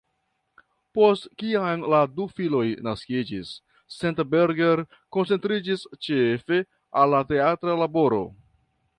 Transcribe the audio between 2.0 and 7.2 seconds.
du filoj naskiĝis, Senta Berger koncentriĝis ĉefe al